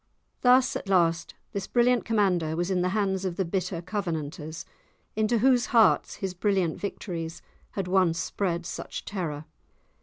[0.41, 4.65] Thus, at last, this brilliant commander was in the hands of the bitter Covenanters,
[5.15, 7.43] into whose hearts his brilliant victories
[7.73, 9.45] had once spread such terror.